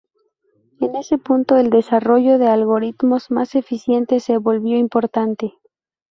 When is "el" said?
1.57-1.69